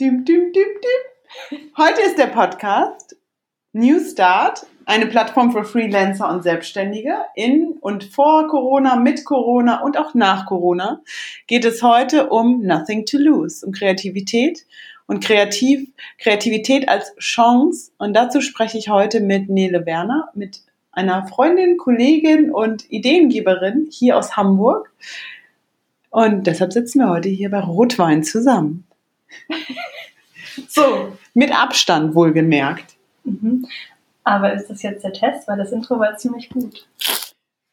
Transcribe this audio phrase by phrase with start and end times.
[0.00, 1.60] Düm, düm, düm, düm.
[1.76, 3.18] Heute ist der Podcast
[3.74, 7.16] New Start, eine Plattform für Freelancer und Selbstständige.
[7.34, 11.02] In und vor Corona, mit Corona und auch nach Corona
[11.46, 14.64] geht es heute um Nothing to Lose, um Kreativität
[15.06, 17.90] und Kreativ, Kreativität als Chance.
[17.98, 20.62] Und dazu spreche ich heute mit Nele Werner, mit
[20.92, 24.94] einer Freundin, Kollegin und Ideengeberin hier aus Hamburg.
[26.08, 28.86] Und deshalb sitzen wir heute hier bei Rotwein zusammen.
[30.68, 32.96] so, mit Abstand wohlgemerkt.
[33.24, 33.66] Mhm.
[34.24, 35.48] Aber ist das jetzt der Test?
[35.48, 36.86] Weil das Intro war ziemlich gut.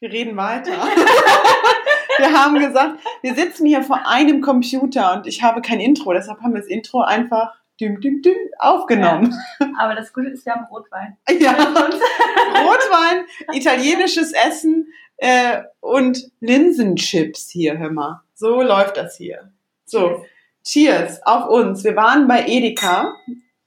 [0.00, 0.72] Wir reden weiter.
[2.18, 6.40] wir haben gesagt, wir sitzen hier vor einem Computer und ich habe kein Intro, deshalb
[6.40, 9.34] haben wir das Intro einfach düm, düm, düm aufgenommen.
[9.60, 11.16] Ja, aber das Gute ist, wir haben Rotwein.
[11.40, 18.22] Ja, Rotwein, italienisches Essen äh, und Linsenchips hier, hör mal.
[18.34, 19.52] So läuft das hier.
[19.84, 20.24] So,
[20.68, 21.84] cheers auf uns.
[21.84, 23.14] Wir waren bei Edeka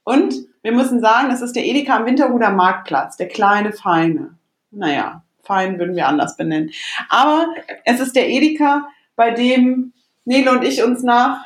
[0.03, 4.35] und wir müssen sagen, das ist der Edeka am Winterhuder Marktplatz, der kleine, feine.
[4.69, 6.71] Naja, fein würden wir anders benennen.
[7.09, 7.47] Aber
[7.85, 9.93] es ist der Edeka, bei dem
[10.25, 11.45] Nele und ich uns nach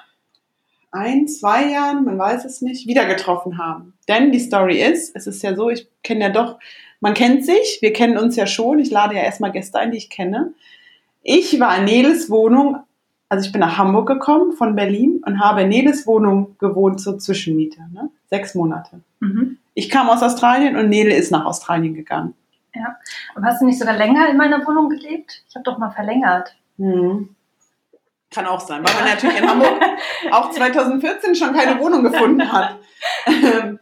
[0.91, 3.93] ein, zwei Jahren, man weiß es nicht, wieder getroffen haben.
[4.07, 6.59] Denn die Story ist, es ist ja so, ich kenne ja doch,
[7.01, 9.97] man kennt sich, wir kennen uns ja schon, ich lade ja erstmal Gäste ein, die
[9.97, 10.53] ich kenne.
[11.21, 12.77] Ich war in Neles Wohnung,
[13.29, 17.17] also ich bin nach Hamburg gekommen von Berlin und habe in Neles Wohnung gewohnt zur
[17.17, 18.09] Zwischenmiete, ne?
[18.29, 19.01] sechs Monate.
[19.19, 19.57] Mhm.
[19.73, 22.33] Ich kam aus Australien und Nele ist nach Australien gegangen.
[22.73, 22.97] Ja,
[23.35, 25.43] aber hast du nicht sogar länger in meiner Wohnung gelebt?
[25.47, 26.55] Ich habe doch mal verlängert.
[26.77, 27.35] Mhm.
[28.31, 29.81] Kann auch sein, weil man natürlich in Hamburg
[30.31, 32.77] auch 2014 schon keine Wohnung gefunden hat.
[33.27, 33.79] Ähm,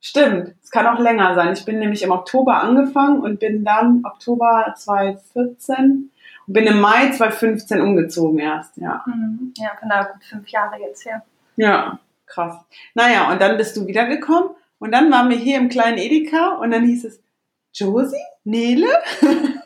[0.00, 1.52] stimmt, es kann auch länger sein.
[1.54, 6.10] Ich bin nämlich im Oktober angefangen und bin dann Oktober 2014 und
[6.46, 9.04] bin im Mai 2015 umgezogen erst, ja.
[9.06, 9.52] Mhm.
[9.56, 11.22] Ja, da gut fünf Jahre jetzt her.
[11.56, 12.56] Ja, krass.
[12.94, 16.70] Naja, und dann bist du wiedergekommen und dann waren wir hier im kleinen Edeka und
[16.70, 17.20] dann hieß es,
[17.72, 18.16] Josie?
[18.44, 18.88] Nele?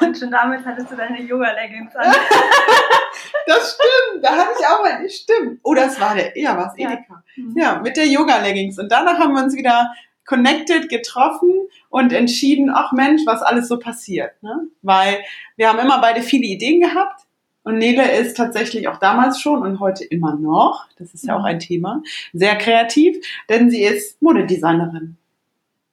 [0.00, 2.04] Und schon damit hattest du deine Yoga-Leggings an.
[3.46, 5.60] das stimmt, da hatte ich auch mal, stimmt.
[5.62, 7.22] Oh, das war der, ja, was Edeka.
[7.36, 7.42] Ja.
[7.42, 7.58] Mhm.
[7.58, 8.78] ja, mit der Yoga-Leggings.
[8.78, 9.92] Und danach haben wir uns wieder
[10.26, 11.50] connected, getroffen
[11.90, 14.42] und entschieden, ach Mensch, was alles so passiert.
[14.42, 14.66] Ne?
[14.82, 15.18] Weil
[15.56, 17.22] wir haben immer beide viele Ideen gehabt.
[17.62, 21.40] Und Nele ist tatsächlich auch damals schon und heute immer noch, das ist ja auch
[21.40, 21.46] mhm.
[21.46, 22.02] ein Thema,
[22.34, 23.16] sehr kreativ,
[23.48, 25.16] denn sie ist Modedesignerin.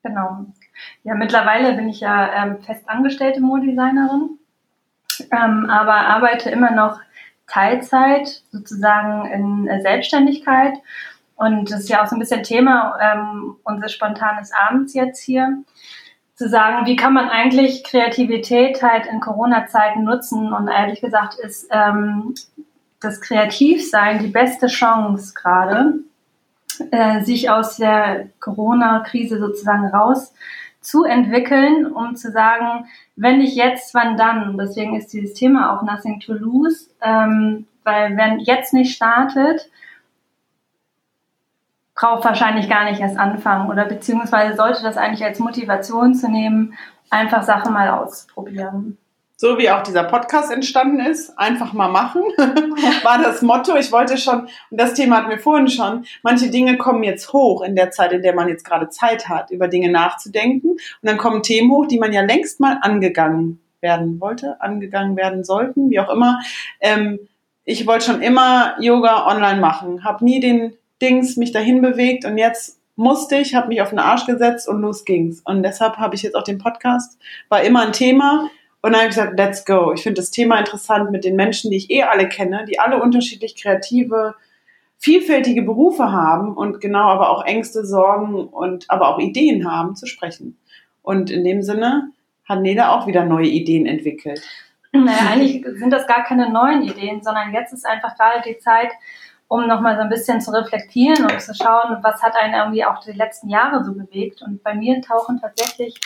[0.03, 0.47] Genau.
[1.03, 4.37] Ja, mittlerweile bin ich ja ähm, fest angestellte Modedesignerin,
[5.31, 6.99] ähm, aber arbeite immer noch
[7.47, 10.73] Teilzeit sozusagen in äh, Selbstständigkeit.
[11.41, 15.63] Und das ist ja auch so ein bisschen Thema ähm, unseres spontanes Abends jetzt hier,
[16.35, 20.53] zu sagen, wie kann man eigentlich Kreativität halt in Corona-Zeiten nutzen?
[20.53, 22.35] Und ehrlich gesagt ist ähm,
[22.99, 25.95] das Kreativsein die beste Chance gerade,
[26.91, 30.35] äh, sich aus der Corona-Krise sozusagen raus
[30.79, 32.85] zu entwickeln, um zu sagen,
[33.15, 34.57] wenn nicht jetzt, wann dann?
[34.59, 39.71] Deswegen ist dieses Thema auch Nothing to Lose, ähm, weil wenn jetzt nicht startet,
[42.01, 46.73] braucht wahrscheinlich gar nicht erst anfangen oder beziehungsweise sollte das eigentlich als Motivation zu nehmen,
[47.11, 48.97] einfach Sachen mal auszuprobieren
[49.37, 52.21] so wie auch dieser Podcast entstanden ist, einfach mal machen,
[53.03, 53.75] war das Motto.
[53.75, 57.63] Ich wollte schon, und das Thema hatten wir vorhin schon, manche Dinge kommen jetzt hoch
[57.63, 60.69] in der Zeit, in der man jetzt gerade Zeit hat, über Dinge nachzudenken.
[60.69, 65.43] Und dann kommen Themen hoch, die man ja längst mal angegangen werden wollte, angegangen werden
[65.43, 66.39] sollten, wie auch immer.
[66.79, 67.17] Ähm,
[67.65, 72.37] ich wollte schon immer Yoga online machen, habe nie den Dings mich dahin bewegt und
[72.37, 75.41] jetzt musste ich, habe mich auf den Arsch gesetzt und los ging's.
[75.43, 77.19] Und deshalb habe ich jetzt auch den Podcast,
[77.49, 78.49] war immer ein Thema
[78.81, 79.93] und dann habe ich gesagt, let's go.
[79.93, 83.01] Ich finde das Thema interessant mit den Menschen, die ich eh alle kenne, die alle
[83.01, 84.35] unterschiedlich kreative,
[84.97, 90.05] vielfältige Berufe haben und genau aber auch Ängste, Sorgen und aber auch Ideen haben, zu
[90.05, 90.57] sprechen.
[91.01, 92.11] Und in dem Sinne
[92.47, 94.41] hat Nele auch wieder neue Ideen entwickelt.
[94.93, 98.89] Naja, eigentlich sind das gar keine neuen Ideen, sondern jetzt ist einfach gerade die Zeit,
[99.51, 102.99] um nochmal so ein bisschen zu reflektieren und zu schauen, was hat einen irgendwie auch
[103.03, 104.41] die letzten Jahre so bewegt.
[104.41, 105.99] Und bei mir tauchen tatsächlich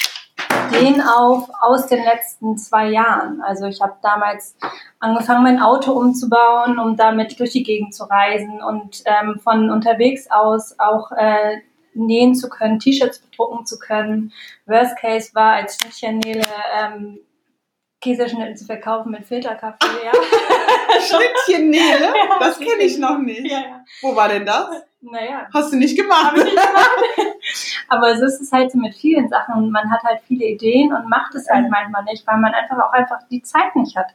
[0.68, 3.44] Ideen auf aus den letzten zwei Jahren.
[3.44, 4.58] Also ich habe damals
[5.00, 10.25] angefangen, mein Auto umzubauen, um damit durch die Gegend zu reisen und ähm, von unterwegs
[10.31, 11.58] aus auch äh,
[11.94, 14.34] nähen zu können, T-Shirts bedrucken zu können.
[14.66, 17.19] Worst Case war als Schnittchennähle ähm,
[18.02, 19.86] Käseschnitten zu verkaufen mit Filterkaffee.
[20.04, 20.12] Ja.
[21.00, 22.14] Schnittchen Nele?
[22.14, 23.52] Ja, das kenne ich noch nicht.
[23.52, 23.86] Ja, ja.
[24.02, 24.70] Wo war denn das?
[25.02, 25.48] Naja.
[25.54, 26.36] Hast du nicht gemacht?
[26.36, 27.00] Nicht gemacht.
[27.90, 29.72] Aber so ist es halt so mit vielen Sachen.
[29.72, 32.94] Man hat halt viele Ideen und macht es halt manchmal nicht, weil man einfach auch
[32.94, 34.08] einfach die Zeit nicht hat.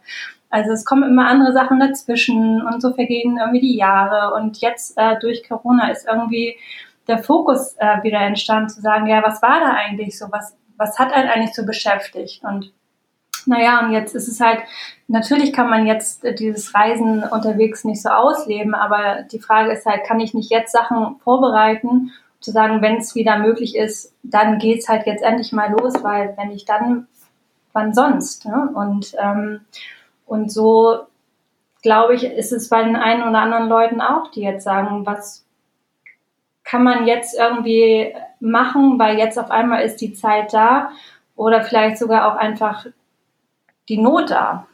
[0.50, 4.34] Also es kommen immer andere Sachen dazwischen und so vergehen irgendwie die Jahre.
[4.34, 6.58] Und jetzt äh, durch Corona ist irgendwie
[7.06, 10.26] der Fokus äh, wieder entstanden, zu sagen, ja, was war da eigentlich so?
[10.30, 12.42] Was, was hat einen eigentlich so beschäftigt?
[12.42, 12.72] Und
[13.46, 14.60] naja, und jetzt ist es halt,
[15.08, 20.04] natürlich kann man jetzt dieses Reisen unterwegs nicht so ausleben, aber die Frage ist halt,
[20.04, 24.88] kann ich nicht jetzt Sachen vorbereiten, zu sagen, wenn es wieder möglich ist, dann geht's
[24.88, 27.06] halt jetzt endlich mal los, weil wenn ich dann,
[27.72, 28.46] wann sonst?
[28.46, 28.70] Ne?
[28.74, 29.60] Und, ähm,
[30.26, 31.00] und so,
[31.82, 35.44] glaube ich, ist es bei den einen oder anderen Leuten auch, die jetzt sagen, was
[36.64, 40.90] kann man jetzt irgendwie machen, weil jetzt auf einmal ist die Zeit da
[41.36, 42.86] oder vielleicht sogar auch einfach
[43.90, 44.66] die Not da.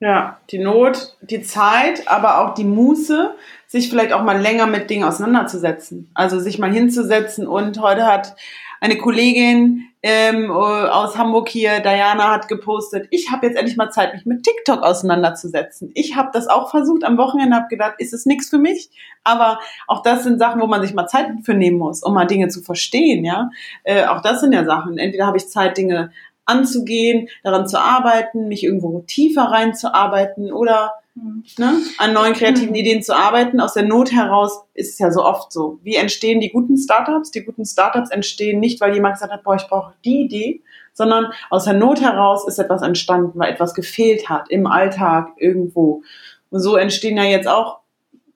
[0.00, 3.34] Ja, die Not, die Zeit, aber auch die Muße,
[3.66, 6.10] sich vielleicht auch mal länger mit Dingen auseinanderzusetzen.
[6.14, 8.36] Also sich mal hinzusetzen und heute hat
[8.80, 14.12] eine Kollegin ähm, aus Hamburg hier, Diana, hat gepostet, ich habe jetzt endlich mal Zeit,
[14.12, 15.90] mich mit TikTok auseinanderzusetzen.
[15.94, 18.90] Ich habe das auch versucht am Wochenende, habe gedacht, ist es nichts für mich?
[19.24, 22.26] Aber auch das sind Sachen, wo man sich mal Zeit für nehmen muss, um mal
[22.26, 23.24] Dinge zu verstehen.
[23.24, 23.48] Ja,
[23.84, 24.98] äh, Auch das sind ja Sachen.
[24.98, 26.12] Entweder habe ich Zeit, Dinge
[26.46, 31.44] anzugehen, daran zu arbeiten, mich irgendwo tiefer reinzuarbeiten oder mhm.
[31.58, 32.76] ne, an neuen kreativen mhm.
[32.76, 33.60] Ideen zu arbeiten.
[33.60, 35.78] Aus der Not heraus ist es ja so oft so.
[35.82, 37.30] Wie entstehen die guten Startups?
[37.30, 40.62] Die guten Startups entstehen nicht, weil jemand gesagt hat, boah, ich brauche die Idee,
[40.92, 46.02] sondern aus der Not heraus ist etwas entstanden, weil etwas gefehlt hat im Alltag irgendwo.
[46.50, 47.80] Und so entstehen ja jetzt auch,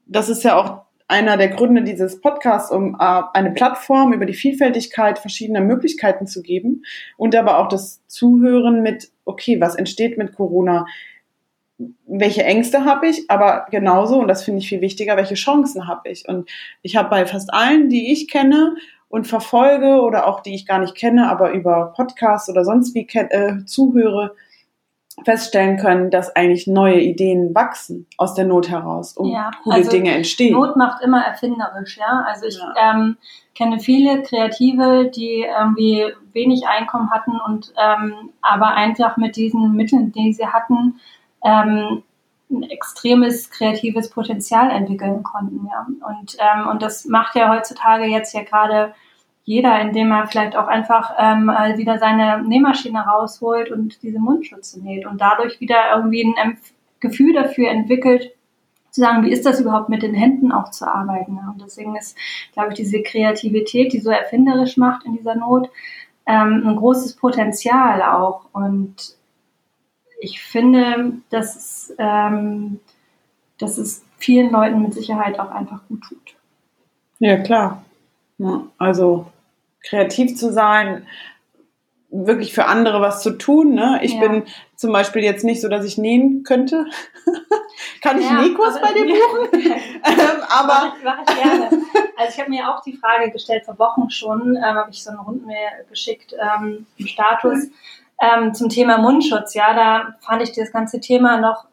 [0.06, 4.34] das ist ja auch einer der Gründe dieses Podcasts, um äh, eine Plattform über die
[4.34, 6.84] Vielfältigkeit verschiedener Möglichkeiten zu geben
[7.16, 10.86] und aber auch das Zuhören mit, okay, was entsteht mit Corona?
[12.06, 16.10] Welche Ängste habe ich, aber genauso, und das finde ich viel wichtiger, welche Chancen habe
[16.10, 16.28] ich?
[16.28, 16.50] Und
[16.82, 18.76] ich habe bei fast allen, die ich kenne
[19.08, 23.08] und verfolge oder auch die ich gar nicht kenne, aber über Podcasts oder sonst wie
[23.14, 24.34] äh, zuhöre,
[25.24, 29.90] feststellen können, dass eigentlich neue Ideen wachsen aus der Not heraus und ja, coole also
[29.90, 30.52] Dinge entstehen.
[30.52, 32.24] Not macht immer erfinderisch, ja.
[32.26, 32.74] Also ich ja.
[32.94, 33.16] Ähm,
[33.54, 40.12] kenne viele Kreative, die irgendwie wenig Einkommen hatten und ähm, aber einfach mit diesen Mitteln,
[40.12, 41.00] die sie hatten,
[41.44, 42.02] ähm,
[42.50, 45.86] ein extremes kreatives Potenzial entwickeln konnten, ja.
[46.08, 48.94] Und ähm, und das macht ja heutzutage jetzt ja gerade
[49.48, 51.46] jeder, indem er vielleicht auch einfach ähm,
[51.78, 56.58] wieder seine Nähmaschine rausholt und diese Mundschutze näht und dadurch wieder irgendwie ein
[57.00, 58.34] Gefühl dafür entwickelt,
[58.90, 61.38] zu sagen, wie ist das überhaupt mit den Händen auch zu arbeiten.
[61.38, 62.14] Und deswegen ist,
[62.52, 65.70] glaube ich, diese Kreativität, die so erfinderisch macht in dieser Not,
[66.26, 68.44] ähm, ein großes Potenzial auch.
[68.52, 69.16] Und
[70.20, 72.80] ich finde, dass es, ähm,
[73.56, 76.36] dass es vielen Leuten mit Sicherheit auch einfach gut tut.
[77.18, 77.82] Ja, klar.
[78.36, 79.26] Ja, also
[79.82, 81.06] kreativ zu sein,
[82.10, 83.74] wirklich für andere was zu tun.
[83.74, 84.00] Ne?
[84.02, 84.20] Ich ja.
[84.20, 84.44] bin
[84.76, 86.86] zum Beispiel jetzt nicht so, dass ich nähen könnte.
[88.02, 89.48] Kann ich ja, einen Nähkurs bei dir buchen?
[89.62, 91.68] ähm, aber mach ich, gerne.
[92.16, 95.10] Also ich habe mir auch die Frage gestellt vor Wochen schon, ähm, habe ich so
[95.10, 97.68] eine Rundmail geschickt ähm, im Status
[98.20, 99.54] ähm, zum Thema Mundschutz.
[99.54, 101.66] Ja, da fand ich das ganze Thema noch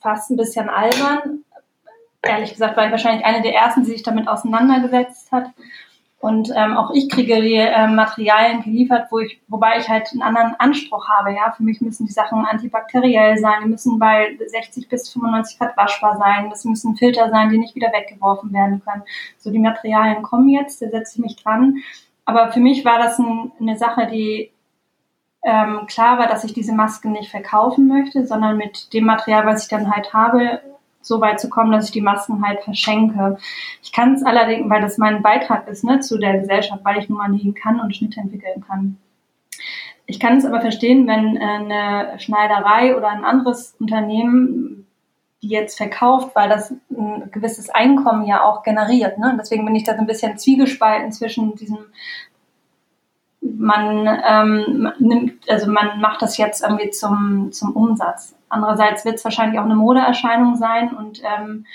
[0.00, 1.44] fast ein bisschen albern.
[2.22, 5.46] Ehrlich gesagt war ich wahrscheinlich eine der ersten, die sich damit auseinandergesetzt hat.
[6.20, 10.20] Und ähm, auch ich kriege die ähm, Materialien geliefert, wo ich, wobei ich halt einen
[10.20, 11.32] anderen Anspruch habe.
[11.32, 15.78] Ja, für mich müssen die Sachen antibakteriell sein, die müssen bei 60 bis 95 Grad
[15.78, 19.02] waschbar sein, das müssen Filter sein, die nicht wieder weggeworfen werden können.
[19.38, 21.78] So die Materialien kommen jetzt, da setze ich mich dran.
[22.26, 24.52] Aber für mich war das ein, eine Sache, die
[25.42, 29.62] ähm, klar war, dass ich diese Masken nicht verkaufen möchte, sondern mit dem Material, was
[29.62, 30.60] ich dann halt habe,
[31.00, 33.38] so weit zu kommen, dass ich die Masken halt verschenke.
[33.82, 37.08] Ich kann es allerdings, weil das mein Beitrag ist ne, zu der Gesellschaft, weil ich
[37.08, 38.98] nun mal nähen kann und Schnitte entwickeln kann.
[40.06, 44.86] Ich kann es aber verstehen, wenn äh, eine Schneiderei oder ein anderes Unternehmen
[45.42, 49.18] die jetzt verkauft, weil das ein gewisses Einkommen ja auch generiert.
[49.18, 49.36] Ne?
[49.40, 51.78] Deswegen bin ich da so ein bisschen zwiegespalten zwischen diesem
[53.58, 58.34] man ähm, nimmt, also man macht das jetzt irgendwie zum, zum Umsatz.
[58.48, 61.66] Andererseits wird es wahrscheinlich auch eine Modeerscheinung sein und ähm,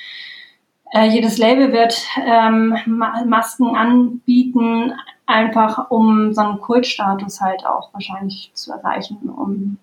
[0.91, 4.93] äh, jedes Label wird ähm, Masken anbieten,
[5.25, 9.77] einfach um so einen Kultstatus halt auch wahrscheinlich zu erreichen, um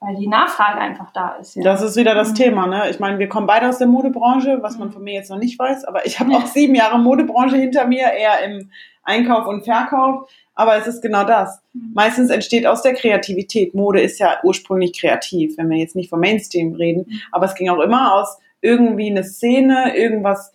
[0.00, 1.56] weil die Nachfrage einfach da ist.
[1.56, 1.64] Ja.
[1.64, 2.34] Das ist wieder das mhm.
[2.34, 2.66] Thema.
[2.66, 2.88] Ne?
[2.90, 4.92] Ich meine, wir kommen beide aus der Modebranche, was man mhm.
[4.92, 8.12] von mir jetzt noch nicht weiß, aber ich habe auch sieben Jahre Modebranche hinter mir,
[8.12, 8.70] eher im
[9.02, 11.62] Einkauf und Verkauf, aber es ist genau das.
[11.72, 11.92] Mhm.
[11.94, 13.74] Meistens entsteht aus der Kreativität.
[13.74, 17.20] Mode ist ja ursprünglich kreativ, wenn wir jetzt nicht vom Mainstream reden, Mhm.
[17.30, 20.52] aber es ging auch immer aus irgendwie eine Szene, irgendwas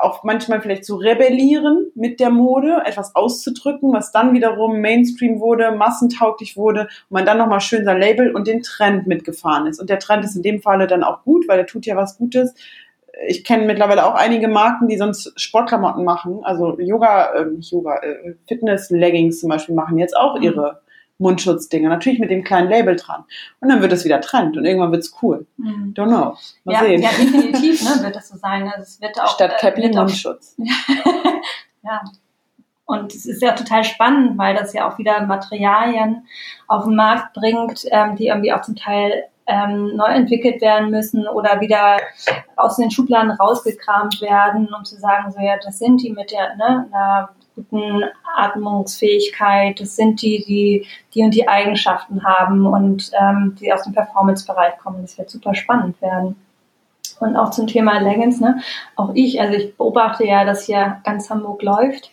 [0.00, 5.70] auch manchmal vielleicht zu rebellieren mit der Mode, etwas auszudrücken, was dann wiederum Mainstream wurde,
[5.72, 9.78] massentauglich wurde und man dann nochmal schön sein Label und den Trend mitgefahren ist.
[9.78, 12.16] Und der Trend ist in dem Falle dann auch gut, weil der tut ja was
[12.16, 12.54] Gutes.
[13.28, 17.96] Ich kenne mittlerweile auch einige Marken, die sonst Sportklamotten machen, also Yoga, äh, nicht Yoga,
[18.02, 20.42] äh, Fitness-Leggings zum Beispiel machen jetzt auch Mhm.
[20.42, 20.82] ihre
[21.18, 23.24] Mundschutzdinger, natürlich mit dem kleinen Label dran.
[23.60, 25.46] Und dann wird es wieder Trend und irgendwann wird's cool.
[25.56, 25.94] Mhm.
[25.96, 26.36] Don't know.
[26.64, 27.00] Mal Ja, sehen.
[27.00, 28.64] ja, definitiv ne, wird das so sein.
[28.68, 30.54] Also es wird auch, Statt äh, Cappy wird auch Mundschutz.
[31.82, 32.02] ja.
[32.84, 36.26] Und es ist ja total spannend, weil das ja auch wieder Materialien
[36.68, 41.26] auf den Markt bringt, ähm, die irgendwie auch zum Teil ähm, neu entwickelt werden müssen
[41.28, 41.98] oder wieder
[42.56, 46.56] aus den Schubladen rausgekramt werden, um zu sagen, so ja, das sind die mit der
[46.56, 48.02] ne, einer guten
[48.36, 53.94] Atmungsfähigkeit, das sind die, die die und die Eigenschaften haben und ähm, die aus dem
[53.94, 55.02] Performance-Bereich kommen.
[55.02, 56.36] Das wird super spannend werden.
[57.18, 58.60] Und auch zum Thema Leggings, ne?
[58.94, 62.10] Auch ich, also ich beobachte ja, dass hier ganz Hamburg läuft.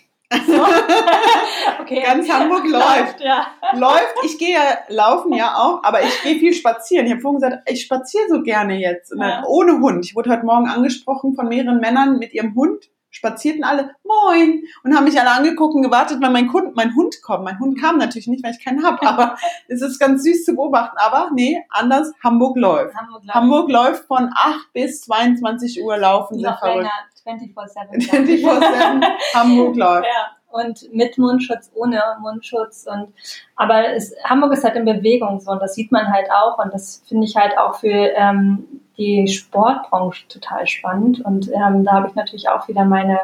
[0.48, 0.63] So.
[1.82, 2.02] okay.
[2.04, 3.20] Ganz Hamburg läuft.
[3.22, 3.48] ja.
[3.74, 4.13] läuft.
[4.24, 7.06] Ich gehe ja laufen ja auch, aber ich gehe viel spazieren.
[7.06, 9.44] Ich habe vorhin gesagt, ich spaziere so gerne jetzt, ne, Ja.
[9.48, 10.06] ohne Hund.
[10.06, 14.96] Ich wurde heute Morgen angesprochen von mehreren Männern mit ihrem Hund, spazierten alle, moin, und
[14.96, 17.44] haben mich alle angeguckt und gewartet, weil mein, Hund, mein Hund kommt.
[17.44, 19.38] Mein Hund kam natürlich nicht, weil ich keinen habe, aber
[19.68, 20.98] es ist ganz süß zu beobachten.
[20.98, 22.96] Aber nee, anders, Hamburg läuft.
[22.96, 23.36] Hamburg läuft.
[23.36, 26.78] Hamburg läuft von 8 bis 22 Uhr laufen, noch verrückt.
[26.78, 26.92] länger,
[27.25, 28.10] 24-7.
[28.10, 29.03] 24/7
[29.34, 30.06] Hamburg läuft.
[30.06, 32.86] Ja, und mit Mundschutz, ohne Mundschutz.
[32.86, 33.13] Und
[33.56, 36.74] aber es, Hamburg ist halt in Bewegung so und das sieht man halt auch und
[36.74, 41.22] das finde ich halt auch für ähm, die Sportbranche total spannend.
[41.25, 43.20] Und ähm, da habe ich natürlich auch wieder meine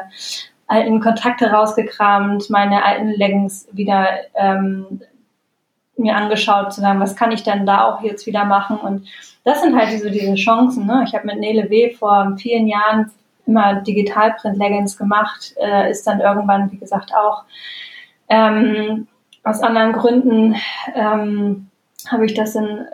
[0.66, 5.00] alten Kontakte rausgekramt, meine alten Leggings wieder ähm,
[5.96, 8.78] mir angeschaut, zu sagen, was kann ich denn da auch jetzt wieder machen?
[8.78, 9.06] Und
[9.44, 10.86] das sind halt so diese Chancen.
[10.86, 11.04] Ne?
[11.06, 11.90] Ich habe mit Nele W.
[11.90, 13.10] vor vielen Jahren
[13.50, 17.44] immer Digitalprint-Leggings gemacht, äh, ist dann irgendwann, wie gesagt, auch
[18.28, 19.08] ähm,
[19.42, 20.56] aus anderen Gründen
[20.94, 21.68] ähm,
[22.08, 22.86] habe ich das dann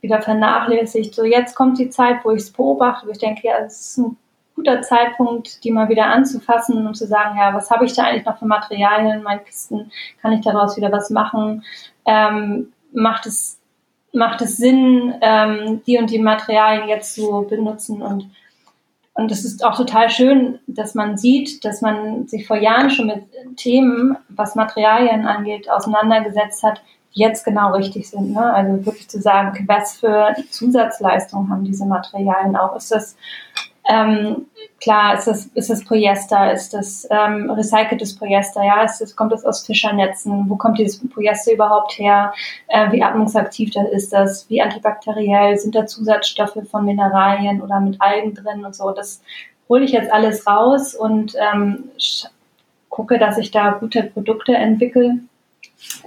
[0.00, 1.14] wieder vernachlässigt.
[1.14, 3.98] So jetzt kommt die Zeit, wo ich es beobachte, wo ich denke, ja, es ist
[3.98, 4.16] ein
[4.54, 8.24] guter Zeitpunkt, die mal wieder anzufassen und zu sagen, ja, was habe ich da eigentlich
[8.24, 9.90] noch für Materialien in meinen Kisten?
[10.22, 11.64] Kann ich daraus wieder was machen?
[12.06, 13.58] Ähm, macht es
[14.12, 18.30] macht es Sinn, ähm, die und die Materialien jetzt zu benutzen und
[19.18, 23.08] und es ist auch total schön, dass man sieht, dass man sich vor Jahren schon
[23.08, 23.24] mit
[23.56, 26.80] Themen, was Materialien angeht, auseinandergesetzt hat,
[27.16, 28.32] die jetzt genau richtig sind.
[28.32, 28.54] Ne?
[28.54, 32.76] Also wirklich zu sagen, was für Zusatzleistungen haben diese Materialien auch?
[32.76, 33.16] Ist das
[33.88, 34.46] ähm,
[34.80, 39.32] klar, ist das, ist das Polyester, ist das ähm, recyceltes Polyester, ja, ist das, kommt
[39.32, 42.34] das aus Fischernetzen, wo kommt dieses Polyester überhaupt her,
[42.68, 48.00] äh, wie atmungsaktiv das ist das, wie antibakteriell, sind da Zusatzstoffe von Mineralien oder mit
[48.00, 49.22] Algen drin und so, das
[49.70, 51.84] hole ich jetzt alles raus und ähm,
[52.90, 55.20] gucke, dass ich da gute Produkte entwickle,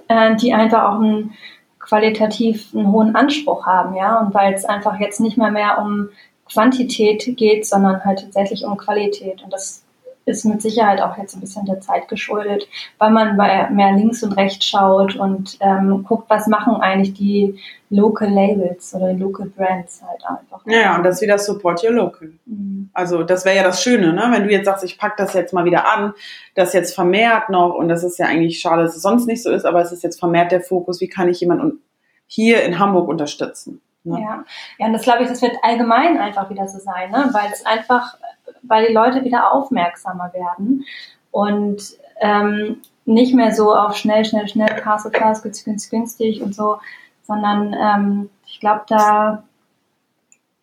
[0.07, 1.33] äh, die einfach auch einen
[1.79, 6.09] qualitativ einen hohen Anspruch haben, ja, und weil es einfach jetzt nicht mehr mehr um
[6.51, 9.43] Quantität geht, sondern halt tatsächlich um Qualität.
[9.43, 9.83] Und das
[10.25, 12.67] ist mit Sicherheit auch jetzt ein bisschen der Zeit geschuldet,
[12.99, 17.59] weil man bei mehr links und rechts schaut und ähm, guckt, was machen eigentlich die
[17.89, 20.61] Local Labels oder die Local Brands halt einfach.
[20.65, 22.31] Ja, ja, und das wieder Support Your Local.
[22.45, 22.89] Mhm.
[22.93, 24.27] Also das wäre ja das Schöne, ne?
[24.31, 26.13] wenn du jetzt sagst, ich pack das jetzt mal wieder an,
[26.55, 29.51] das jetzt vermehrt noch und das ist ja eigentlich schade, dass es sonst nicht so
[29.51, 31.81] ist, aber es ist jetzt vermehrt der Fokus, wie kann ich jemanden
[32.27, 33.81] hier in Hamburg unterstützen.
[34.03, 34.19] Ne?
[34.19, 34.43] Ja.
[34.79, 37.29] ja, und das glaube ich, das wird allgemein einfach wieder so sein, ne?
[37.33, 38.17] weil es einfach,
[38.63, 40.85] weil die Leute wieder aufmerksamer werden
[41.31, 41.81] und
[42.19, 46.77] ähm, nicht mehr so auf schnell, schnell, schnell, fast, fast, günstig, günstig, günstig und so,
[47.23, 49.43] sondern ähm, ich glaube, da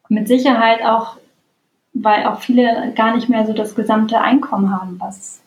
[0.09, 1.17] mit Sicherheit auch,
[1.93, 5.41] weil auch viele gar nicht mehr so das gesamte Einkommen haben, was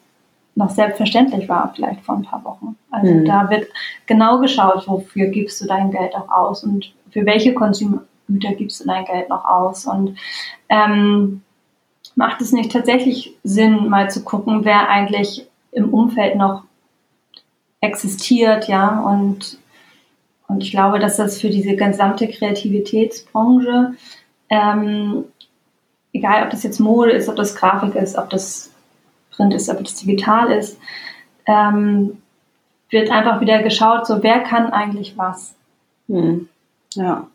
[0.56, 2.76] noch selbstverständlich war, vielleicht vor ein paar Wochen.
[2.92, 3.26] Also Mhm.
[3.26, 3.68] da wird
[4.06, 8.88] genau geschaut, wofür gibst du dein Geld auch aus und für welche Konsumgüter gibst du
[8.88, 10.18] dein Geld noch aus und
[10.70, 11.42] ähm,
[12.16, 16.64] macht es nicht tatsächlich Sinn, mal zu gucken, wer eigentlich im Umfeld noch
[17.80, 19.58] existiert, ja, und,
[20.48, 23.94] und ich glaube, dass das für diese gesamte Kreativitätsbranche,
[24.50, 25.26] ähm,
[26.14, 28.72] egal ob das jetzt Mode ist, ob das Grafik ist, ob das
[29.32, 30.78] Print ist, ob das digital ist,
[31.48, 32.22] ähm,
[32.90, 35.56] wird einfach wieder geschaut, so wer kann eigentlich was.
[36.08, 36.50] Hm.
[36.96, 37.28] Ja,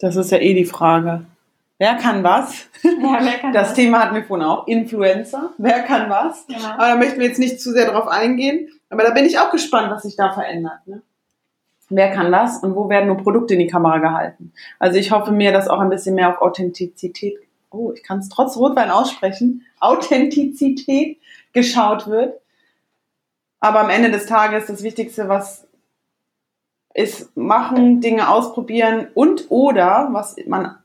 [0.00, 1.26] das ist ja eh die Frage.
[1.78, 2.66] Wer kann was?
[2.82, 3.74] Ja, wer kann Das was?
[3.74, 4.66] Thema hatten wir vorhin auch.
[4.66, 5.52] Influencer.
[5.58, 6.44] Wer kann was?
[6.46, 6.68] Genau.
[6.70, 8.68] Aber da möchten wir jetzt nicht zu sehr drauf eingehen.
[8.90, 10.86] Aber da bin ich auch gespannt, was sich da verändert.
[10.86, 11.02] Ne?
[11.88, 14.52] Wer kann was und wo werden nur Produkte in die Kamera gehalten?
[14.80, 17.38] Also ich hoffe mir, dass auch ein bisschen mehr auf Authentizität,
[17.70, 21.18] oh, ich kann es trotz Rotwein aussprechen, Authentizität
[21.52, 22.40] geschaut wird.
[23.60, 25.67] Aber am Ende des Tages das Wichtigste, was
[26.98, 30.76] ist machen, Dinge ausprobieren und oder, was man,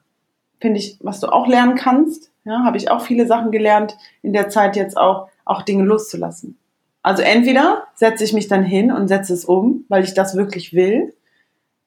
[0.61, 4.31] finde ich, was du auch lernen kannst, ja, habe ich auch viele Sachen gelernt in
[4.31, 6.57] der Zeit jetzt auch, auch Dinge loszulassen.
[7.01, 10.73] Also entweder setze ich mich dann hin und setze es um, weil ich das wirklich
[10.73, 11.13] will,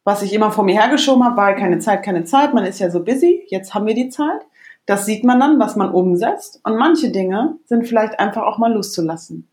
[0.02, 2.90] was ich immer vor mir hergeschoben habe, war keine Zeit, keine Zeit, man ist ja
[2.90, 4.40] so busy, jetzt haben wir die Zeit.
[4.87, 6.61] Das sieht man dann, was man umsetzt.
[6.62, 9.49] Und manche Dinge sind vielleicht einfach auch mal loszulassen.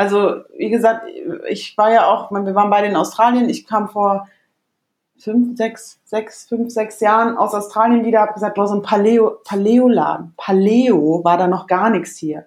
[0.00, 1.04] Also, wie gesagt,
[1.50, 4.28] ich war ja auch, wir waren beide in Australien, ich kam vor
[5.18, 9.36] fünf, sechs, sechs, fünf, sechs Jahren aus Australien wieder, habe gesagt, boah, so ein Paleo,
[9.44, 10.32] Paleo-Laden.
[10.38, 12.46] Paleo war da noch gar nichts hier.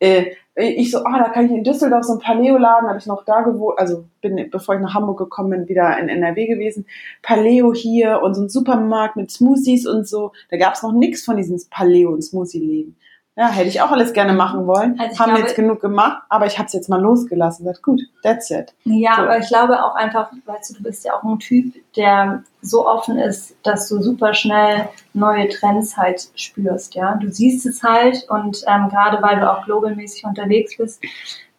[0.00, 3.24] Äh, ich so, ah, da kann ich in Düsseldorf so ein Paleo-Laden, habe ich noch
[3.24, 6.84] da gewohnt, also bin, bevor ich nach Hamburg gekommen bin, wieder in NRW gewesen.
[7.22, 10.32] Paleo hier und so ein Supermarkt mit Smoothies und so.
[10.50, 12.96] Da gab es noch nichts von diesen Paleo- und Smoothie-Läden.
[13.40, 14.98] Ja, hätte ich auch alles gerne machen wollen.
[14.98, 17.64] Also Haben glaube- jetzt genug gemacht, aber ich habe es jetzt mal losgelassen.
[17.64, 18.74] Sagt, gut, that's it.
[18.82, 19.22] Ja, So.
[19.22, 22.84] aber ich glaube auch einfach, weißt du, du bist ja auch ein Typ, der so
[22.88, 27.14] offen ist, dass du super schnell neue Trends halt spürst, ja.
[27.14, 31.00] Du siehst es halt und ähm, gerade weil du auch globalmäßig unterwegs bist,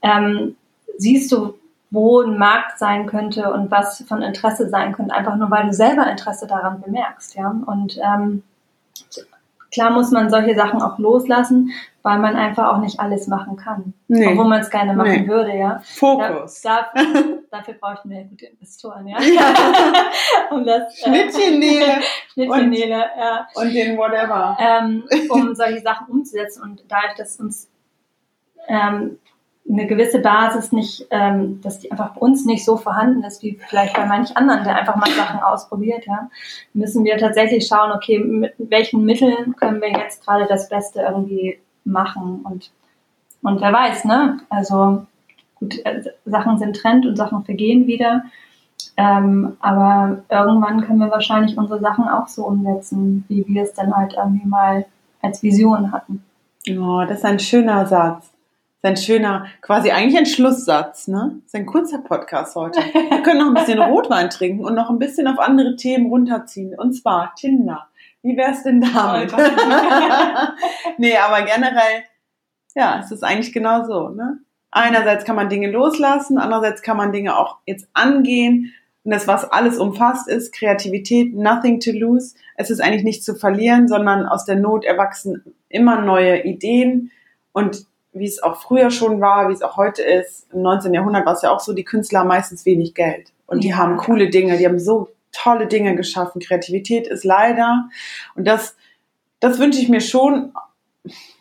[0.02, 0.58] ähm,
[0.98, 1.54] siehst du,
[1.92, 5.74] wo ein Markt sein könnte und was von Interesse sein könnte, einfach nur weil du
[5.74, 7.56] selber Interesse daran bemerkst, ja.
[7.66, 8.44] Und ähm,
[9.72, 11.72] klar muss man solche Sachen auch loslassen,
[12.02, 13.94] weil man einfach auch nicht alles machen kann.
[14.08, 14.28] Nee.
[14.28, 15.28] Obwohl man es gerne machen Nee.
[15.28, 15.82] würde, ja.
[15.84, 16.62] Fokus.
[16.62, 17.02] Da, da,
[17.52, 19.18] dafür bräuchten wir gute Investoren, ja.
[20.52, 22.00] um das äh, Schnittchennähle
[22.34, 23.48] Schnittchennähle, ja.
[23.56, 24.58] und den whatever.
[24.60, 27.70] Ähm, um solche Sachen umzusetzen und dadurch, dass uns
[28.68, 29.20] ähm,
[29.70, 33.60] eine gewisse Basis nicht, ähm, dass die einfach bei uns nicht so vorhanden ist wie
[33.68, 36.30] vielleicht bei manch anderen, der einfach mal Sachen ausprobiert, ja,
[36.74, 41.60] müssen wir tatsächlich schauen, okay, mit welchen Mitteln können wir jetzt gerade das Beste irgendwie
[41.84, 42.72] machen und
[43.42, 44.40] und wer weiß, ne?
[44.50, 45.06] Also
[45.56, 48.24] gut, äh, Sachen sind Trend und Sachen vergehen wieder.
[48.98, 53.96] Ähm, aber irgendwann können wir wahrscheinlich unsere Sachen auch so umsetzen, wie wir es dann
[53.96, 54.86] halt irgendwie mal
[55.22, 56.24] als Vision hatten.
[56.70, 58.30] Oh, das ist ein schöner Satz.
[58.82, 61.32] Das ist ein schöner, quasi eigentlich ein Schlusssatz, ne?
[61.44, 62.80] Das ist ein kurzer Podcast heute.
[62.80, 66.80] Wir können noch ein bisschen Rotwein trinken und noch ein bisschen auf andere Themen runterziehen.
[66.80, 67.90] Und zwar Tinder.
[68.22, 69.34] Wie wär's denn damit?
[70.98, 72.04] Nee, aber generell,
[72.76, 74.40] ja, es ist eigentlich genau so, ne?
[74.72, 78.74] Einerseits kann man Dinge loslassen, andererseits kann man Dinge auch jetzt angehen.
[79.04, 82.36] Und das, was alles umfasst, ist Kreativität, nothing to lose.
[82.56, 87.12] Es ist eigentlich nichts zu verlieren, sondern aus der Not erwachsen immer neue Ideen.
[87.52, 90.94] Und wie es auch früher schon war, wie es auch heute ist, im 19.
[90.94, 93.32] Jahrhundert war es ja auch so, die Künstler haben meistens wenig Geld.
[93.46, 93.78] Und die Ja.
[93.78, 96.42] haben coole Dinge, die haben so tolle Dinge geschaffen.
[96.42, 97.90] Kreativität ist leider,
[98.36, 98.76] und das,
[99.40, 100.54] das wünsche ich mir schon,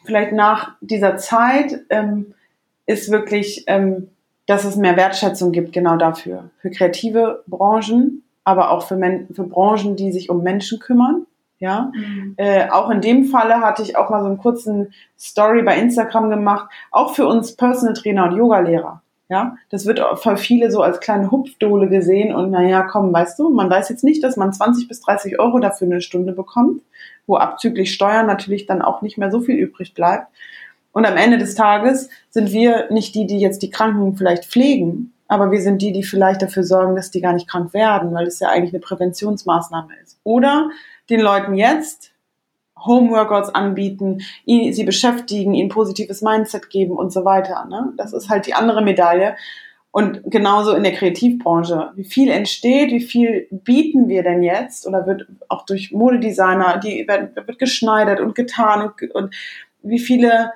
[0.05, 2.35] vielleicht nach dieser Zeit, ähm,
[2.87, 4.09] ist wirklich, ähm,
[4.47, 6.51] dass es mehr Wertschätzung gibt genau dafür.
[6.61, 11.27] Für kreative Branchen, aber auch für, Men für Branchen, die sich um Menschen kümmern.
[11.61, 11.91] Ja,
[12.37, 16.31] äh, auch in dem Falle hatte ich auch mal so einen kurzen Story bei Instagram
[16.31, 19.03] gemacht, auch für uns Personal Trainer und Yogalehrer.
[19.31, 23.51] Ja, das wird für viele so als kleine Hupfdohle gesehen und naja, komm, weißt du,
[23.51, 26.81] man weiß jetzt nicht, dass man 20 bis 30 Euro dafür eine Stunde bekommt,
[27.27, 30.29] wo abzüglich Steuern natürlich dann auch nicht mehr so viel übrig bleibt.
[30.93, 35.13] Und am Ende des Tages sind wir nicht die, die jetzt die Kranken vielleicht pflegen,
[35.27, 38.27] aber wir sind die, die vielleicht dafür sorgen, dass die gar nicht krank werden, weil
[38.27, 40.19] es ja eigentlich eine Präventionsmaßnahme ist.
[40.25, 40.71] Oder
[41.11, 42.13] den Leuten jetzt
[42.85, 47.67] Homeworkouts anbieten, sie beschäftigen, ihnen positives Mindset geben und so weiter.
[47.67, 47.93] Ne?
[47.97, 49.37] Das ist halt die andere Medaille.
[49.91, 51.93] Und genauso in der Kreativbranche.
[51.97, 54.87] Wie viel entsteht, wie viel bieten wir denn jetzt?
[54.87, 59.35] Oder wird auch durch Modedesigner, die werden, wird geschneidert und getan und, und
[59.83, 60.53] wie viele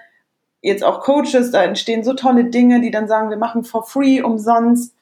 [0.60, 4.22] jetzt auch Coaches, da entstehen so tolle Dinge, die dann sagen, wir machen for free,
[4.22, 4.94] umsonst.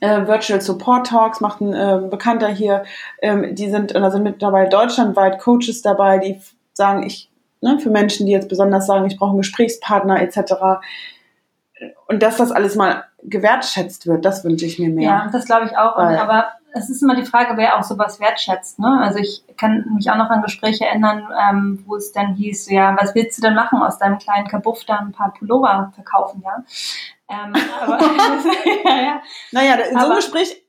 [0.00, 2.84] Äh, Virtual Support Talks macht ein äh, Bekannter hier,
[3.20, 6.40] ähm, die sind, da sind mittlerweile deutschlandweit Coaches dabei, die
[6.72, 7.30] sagen, ich,
[7.60, 10.54] ne, für Menschen, die jetzt besonders sagen, ich brauche einen Gesprächspartner etc.
[12.06, 15.08] Und dass das alles mal gewertschätzt wird, das wünsche ich mir mehr.
[15.08, 15.96] Ja, das glaube ich auch.
[15.96, 18.78] Weil- aber es ist immer die Frage, wer auch sowas wertschätzt.
[18.78, 19.00] Ne?
[19.02, 22.96] Also ich kann mich auch noch an Gespräche erinnern, ähm, wo es dann hieß, ja,
[22.98, 26.62] was willst du denn machen aus deinem kleinen Kabuff da ein paar Pullover verkaufen, ja?
[27.28, 27.98] Ähm, aber,
[28.84, 29.22] ja, ja.
[29.52, 30.62] Naja, so Aber- Gespräch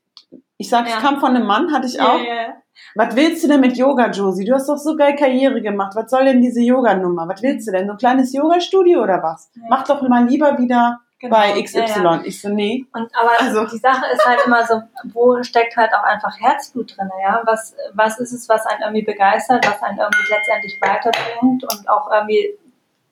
[0.58, 0.96] Ich sag, Ja.
[0.96, 2.18] es kam von einem Mann, hatte ich auch.
[2.18, 2.54] Ja, ja.
[2.94, 4.44] Was willst du denn mit Yoga, Josie?
[4.44, 5.92] Du hast doch so geil Karriere gemacht.
[5.94, 7.28] Was soll denn diese Yoga-Nummer?
[7.28, 7.86] Was willst du denn?
[7.86, 9.50] So ein kleines Yoga-Studio oder was?
[9.68, 11.36] Mach doch mal lieber wieder Genau.
[11.36, 11.78] bei XY.
[11.80, 12.20] Ja, ja.
[12.24, 12.86] Ich so, nee.
[12.94, 16.96] Und aber Also- die Sache ist halt immer so, wo steckt halt auch einfach Herzblut
[16.96, 17.42] drin, ja?
[17.44, 22.10] Was, was ist es, was einen irgendwie begeistert, was einen irgendwie letztendlich weiterbringt und auch
[22.10, 22.54] irgendwie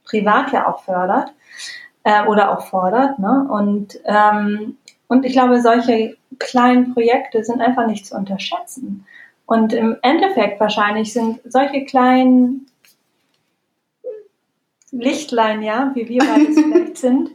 [0.04, 1.32] privat ja auch fördert
[2.04, 3.46] äh, oder auch fordert, ne?
[3.50, 9.06] Und ähm, und ich glaube, solche kleinen Projekte sind einfach nicht zu unterschätzen.
[9.46, 12.67] Und im Endeffekt wahrscheinlich sind solche kleinen
[14.90, 17.30] Lichtlein, ja, wie wir beide vielleicht sind,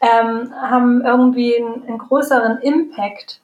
[0.00, 3.40] ähm, haben irgendwie einen, einen größeren Impact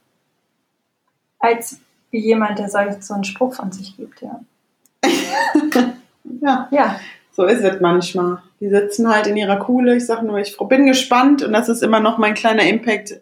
[1.38, 1.78] als
[2.10, 4.40] jemand, der solch, so einen Spruch von sich gibt, ja.
[6.42, 7.00] Ja, Ja,
[7.32, 8.42] so ist es manchmal.
[8.60, 9.96] Die sitzen halt in ihrer Kuhle.
[9.96, 13.20] Ich sag nur, ich bin gespannt und das ist immer noch mein kleiner Impact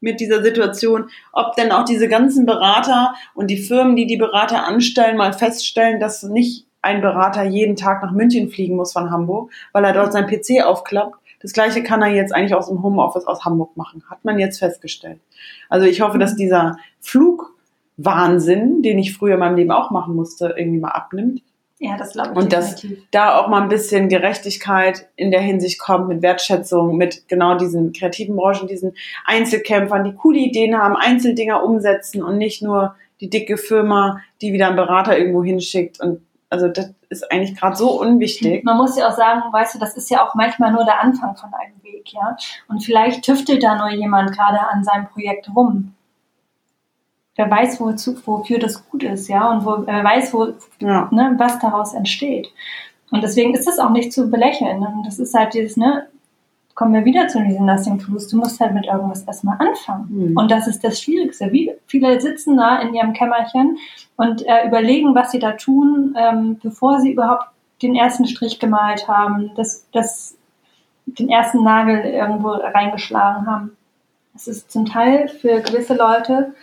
[0.00, 4.66] mit dieser Situation, ob denn auch diese ganzen Berater und die Firmen, die die Berater
[4.66, 9.50] anstellen, mal feststellen, dass nicht ein Berater jeden Tag nach München fliegen muss von Hamburg,
[9.72, 11.16] weil er dort sein PC aufklappt.
[11.42, 14.58] Das gleiche kann er jetzt eigentlich aus dem Homeoffice aus Hamburg machen, hat man jetzt
[14.58, 15.20] festgestellt.
[15.68, 20.54] Also ich hoffe, dass dieser Flugwahnsinn, den ich früher in meinem Leben auch machen musste,
[20.56, 21.42] irgendwie mal abnimmt
[21.82, 23.02] ja, das glaube ich Und definitiv.
[23.10, 27.94] da auch mal ein bisschen Gerechtigkeit in der Hinsicht kommt, mit Wertschätzung, mit genau diesen
[27.94, 28.92] kreativen Branchen, diesen
[29.24, 34.66] Einzelkämpfern, die coole Ideen haben, Einzeldinger umsetzen und nicht nur die dicke Firma, die wieder
[34.66, 36.00] einen Berater irgendwo hinschickt.
[36.00, 38.64] Und also das ist eigentlich gerade so unwichtig.
[38.64, 41.36] Man muss ja auch sagen, weißt du, das ist ja auch manchmal nur der Anfang
[41.36, 42.36] von einem Weg, ja.
[42.68, 45.94] Und vielleicht tüftelt da nur jemand gerade an seinem Projekt rum.
[47.36, 50.48] Wer weiß, wozu, wofür das gut ist, ja, und wo, wer weiß, wo,
[50.80, 51.08] Ja.
[51.12, 52.52] ne, was daraus entsteht.
[53.12, 54.82] Und deswegen ist das auch nicht zu belächeln.
[54.82, 56.08] Und das ist halt dieses, ne,
[56.80, 60.08] kommen wir wieder zu diesen Nothing Tools, du musst halt mit irgendwas erstmal anfangen.
[60.08, 60.36] Hm.
[60.38, 61.52] Und das ist das Schwierigste.
[61.52, 63.76] Wie viele sitzen da in ihrem Kämmerchen
[64.16, 67.48] und äh, überlegen, was sie da tun, ähm, bevor sie überhaupt
[67.82, 70.38] den ersten Strich gemalt haben, das, das,
[71.04, 73.76] den ersten Nagel irgendwo reingeschlagen haben.
[74.32, 76.54] Das ist zum Teil für gewisse Leute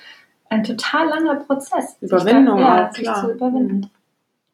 [0.49, 1.99] ein total langer Prozess.
[1.99, 3.91] sich Überwindung da, ja, sich zu überwinden.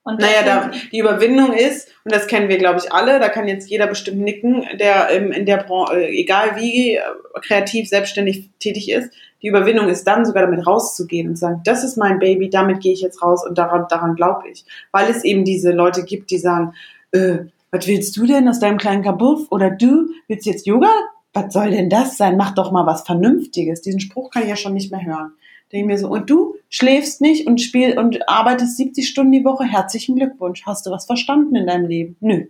[0.05, 3.47] Und Naja, da, die Überwindung ist, und das kennen wir, glaube ich, alle, da kann
[3.47, 7.01] jetzt jeder bestimmt nicken, der ähm, in der Branche, äh, egal wie äh,
[7.41, 11.85] kreativ, selbstständig tätig ist, die Überwindung ist dann sogar damit rauszugehen und zu sagen, das
[11.85, 14.65] ist mein Baby, damit gehe ich jetzt raus und daran, daran glaube ich.
[14.91, 16.73] Weil es eben diese Leute gibt, die sagen,
[17.11, 17.39] äh,
[17.71, 19.47] was willst du denn aus deinem kleinen Kabuff?
[19.51, 20.91] Oder du willst jetzt Yoga?
[21.33, 22.37] Was soll denn das sein?
[22.37, 23.81] Mach doch mal was Vernünftiges.
[23.81, 25.33] Diesen Spruch kann ich ja schon nicht mehr hören.
[25.71, 29.45] Denke ich mir so, und du schläfst nicht und spiel und arbeitest 70 Stunden die
[29.45, 29.63] Woche.
[29.63, 30.65] Herzlichen Glückwunsch.
[30.65, 32.17] Hast du was verstanden in deinem Leben?
[32.19, 32.47] Nö.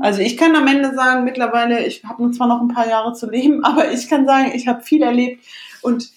[0.00, 3.28] Also ich kann am Ende sagen, mittlerweile, ich habe zwar noch ein paar Jahre zu
[3.30, 5.44] leben, aber ich kann sagen, ich habe viel erlebt
[5.82, 6.08] und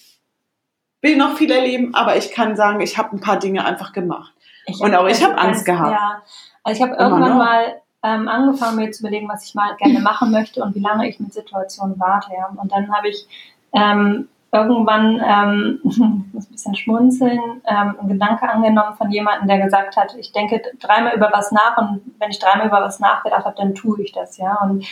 [1.01, 4.33] will noch viel erleben, aber ich kann sagen, ich habe ein paar Dinge einfach gemacht.
[4.79, 5.91] Und auch ich hab Angst gehabt.
[5.91, 6.21] Ja,
[6.63, 7.37] also ich habe irgendwann noch.
[7.37, 11.09] mal ähm, angefangen, mir zu überlegen, was ich mal gerne machen möchte und wie lange
[11.09, 12.29] ich mit Situationen warte.
[12.33, 12.49] Ja.
[12.55, 13.27] Und dann habe ich
[13.73, 15.97] ähm, irgendwann, ähm, ich
[16.33, 20.61] muss ein bisschen schmunzeln, ähm, einen Gedanke angenommen von jemandem, der gesagt hat, ich denke
[20.79, 24.11] dreimal über was nach und wenn ich dreimal über was nachgedacht habe, dann tue ich
[24.11, 24.59] das, ja.
[24.61, 24.85] Und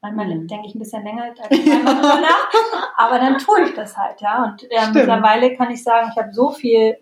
[0.00, 0.46] manchmal Mhm.
[0.46, 4.20] denke ich ein bisschen länger als dreimal drüber nach, aber dann tue ich das halt,
[4.20, 4.44] ja.
[4.44, 6.96] Und ähm, mittlerweile kann ich sagen, ich habe so viel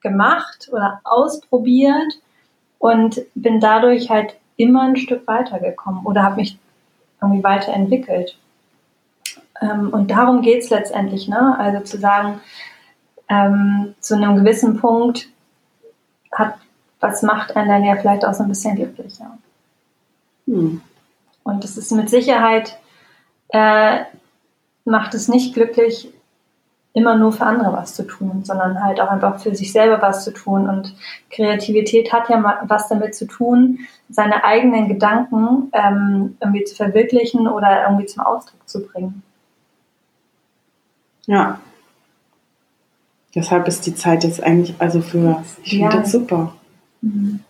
[0.00, 2.20] gemacht oder ausprobiert
[2.78, 6.58] und bin dadurch halt immer ein Stück weitergekommen oder habe mich
[7.20, 8.38] irgendwie weiterentwickelt.
[9.64, 11.58] Ähm, und darum geht's letztendlich, ne?
[11.58, 12.40] Also zu sagen,
[13.28, 15.28] ähm, zu einem gewissen Punkt
[16.32, 16.54] hat,
[17.00, 19.38] was macht einen dann ja vielleicht auch so ein bisschen glücklicher.
[20.46, 20.82] Hm.
[21.42, 22.78] Und es ist mit Sicherheit,
[23.48, 24.00] äh,
[24.84, 26.12] macht es nicht glücklich,
[26.92, 30.24] immer nur für andere was zu tun, sondern halt auch einfach für sich selber was
[30.24, 30.68] zu tun.
[30.68, 30.94] Und
[31.30, 37.48] Kreativität hat ja mal was damit zu tun, seine eigenen Gedanken ähm, irgendwie zu verwirklichen
[37.48, 39.22] oder irgendwie zum Ausdruck zu bringen.
[41.26, 41.60] Ja.
[43.34, 46.00] Deshalb ist die Zeit jetzt eigentlich, also für, ich finde Ja.
[46.00, 46.54] das super.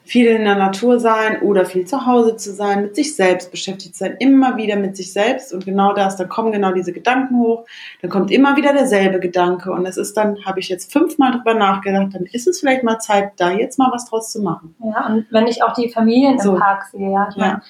[0.04, 3.94] Viel in der Natur sein oder viel zu Hause zu sein, mit sich selbst beschäftigt
[3.94, 7.64] sein, immer wieder mit sich selbst und genau das, dann kommen genau diese Gedanken hoch,
[8.02, 11.54] dann kommt immer wieder derselbe Gedanke und es ist dann, habe ich jetzt fünfmal drüber
[11.54, 14.74] nachgedacht, dann ist es vielleicht mal Zeit, da jetzt mal was draus zu machen.
[14.82, 16.54] Ja, und wenn ich auch die Familien So.
[16.54, 17.44] im Park sehe, ja, ich Ja.
[17.46, 17.62] meine,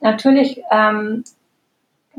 [0.00, 1.22] natürlich ähm,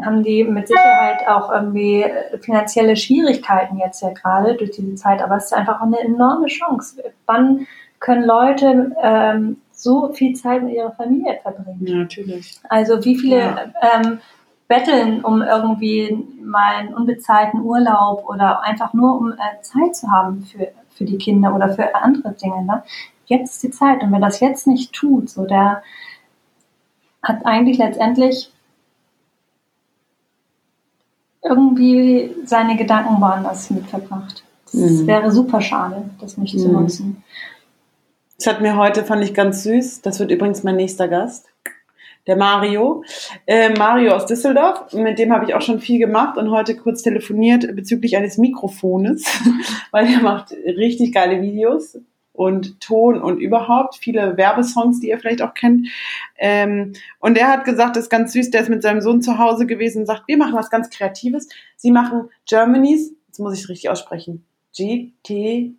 [0.05, 2.05] haben die mit Sicherheit auch irgendwie
[2.41, 6.47] finanzielle Schwierigkeiten jetzt ja gerade durch diese Zeit, aber es ist einfach auch eine enorme
[6.47, 7.03] Chance.
[7.25, 7.67] Wann
[7.99, 11.85] können Leute ähm, so viel Zeit mit ihrer Familie verbringen?
[11.85, 12.59] Ja, natürlich.
[12.69, 13.57] Also wie viele Ja.
[13.95, 14.19] ähm,
[14.67, 20.43] betteln, um irgendwie mal einen unbezahlten Urlaub oder einfach nur um äh, Zeit zu haben
[20.43, 22.63] für, für die Kinder oder für andere Dinge.
[22.63, 22.81] Ne?
[23.25, 24.01] Jetzt ist die Zeit.
[24.01, 25.83] Und wer das jetzt nicht tut, so der
[27.21, 28.51] hat eigentlich letztendlich
[31.43, 34.43] irgendwie seine Gedanken woanders mitverbracht.
[34.65, 35.07] Das mhm.
[35.07, 36.59] wäre super schade, das nicht mhm.
[36.59, 37.23] zu nutzen.
[38.37, 40.01] Das hat mir heute, fand ich ganz süß.
[40.01, 41.47] Das wird übrigens mein nächster Gast.
[42.27, 43.03] Der Mario.
[43.45, 44.93] Äh, Mario aus Düsseldorf.
[44.93, 49.25] Mit dem habe ich auch schon viel gemacht und heute kurz telefoniert bezüglich eines Mikrofones,
[49.91, 51.97] weil er macht richtig geile Videos
[52.33, 55.87] und Ton und überhaupt viele Werbesongs, die ihr vielleicht auch kennt.
[56.37, 59.37] Ähm, und er hat gesagt, das ist ganz süß, der ist mit seinem Sohn zu
[59.37, 61.49] Hause gewesen und sagt, wir machen was ganz Kreatives.
[61.75, 65.75] Sie machen Germany's, jetzt muss ich es richtig aussprechen, GT,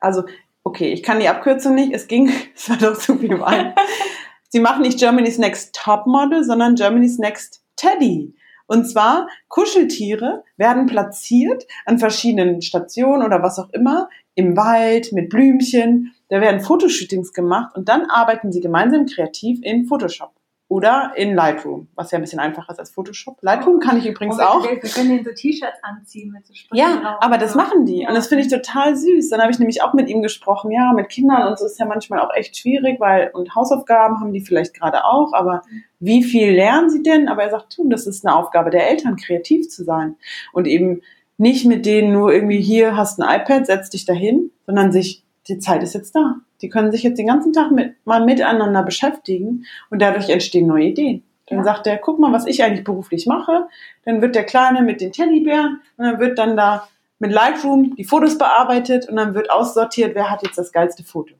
[0.00, 0.24] also
[0.64, 3.74] okay, ich kann die Abkürzung nicht, es ging, es war doch zu viel Wein.
[4.48, 8.34] Sie machen nicht Germany's Next Top Model, sondern Germany's Next Teddy.
[8.66, 15.28] Und zwar Kuscheltiere werden platziert an verschiedenen Stationen oder was auch immer im Wald mit
[15.30, 16.14] Blümchen.
[16.28, 20.32] Da werden Fotoshootings gemacht und dann arbeiten sie gemeinsam kreativ in Photoshop
[20.72, 23.36] oder in Lightroom, was ja ein bisschen einfacher ist als Photoshop.
[23.42, 24.62] Lightroom kann ich übrigens wir, auch.
[24.62, 28.28] Wir können den so T-Shirts anziehen mit so Ja, aber das machen die und das
[28.28, 29.28] finde ich total süß.
[29.28, 30.70] Dann habe ich nämlich auch mit ihm gesprochen.
[30.70, 34.32] Ja, mit Kindern und so ist ja manchmal auch echt schwierig, weil und Hausaufgaben haben
[34.32, 35.60] die vielleicht gerade auch, aber
[36.00, 37.28] wie viel lernen sie denn?
[37.28, 40.16] Aber er sagt, tun, das ist eine Aufgabe der Eltern, kreativ zu sein
[40.54, 41.02] und eben
[41.38, 45.58] nicht mit denen nur irgendwie hier hast ein iPad, setz dich dahin, sondern sich die
[45.58, 46.36] Zeit ist jetzt da.
[46.60, 50.84] Die können sich jetzt den ganzen Tag mit, mal miteinander beschäftigen und dadurch entstehen neue
[50.84, 51.24] Ideen.
[51.48, 51.64] Dann ja.
[51.64, 53.66] sagt er, guck mal, was ich eigentlich beruflich mache.
[54.04, 58.04] Dann wird der Kleine mit den Teddybären und dann wird dann da mit Lightroom die
[58.04, 61.34] Fotos bearbeitet und dann wird aussortiert, wer hat jetzt das geilste Foto.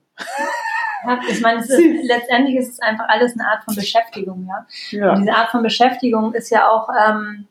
[1.27, 1.69] Ich meine, ist,
[2.03, 4.65] letztendlich ist es einfach alles eine Art von Beschäftigung, ja.
[4.97, 5.11] ja.
[5.11, 7.47] Und diese Art von Beschäftigung ist ja auch ähm,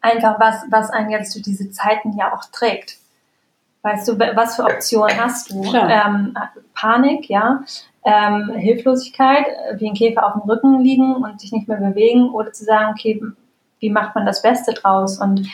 [0.00, 2.98] einfach was, was einen jetzt durch diese Zeiten ja auch trägt.
[3.82, 5.62] Weißt du, was für Optionen hast du?
[5.74, 6.36] Ähm,
[6.74, 7.62] Panik, ja.
[8.04, 9.46] Ähm, Hilflosigkeit,
[9.76, 12.92] wie ein Käfer auf dem Rücken liegen und sich nicht mehr bewegen oder zu sagen,
[12.92, 13.22] okay,
[13.80, 15.48] wie macht man das Beste draus und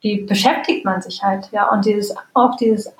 [0.00, 1.70] wie beschäftigt man sich halt, ja.
[1.70, 2.92] Und dieses, auch dieses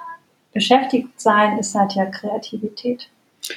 [0.52, 3.10] Beschäftigtsein ist halt ja Kreativität.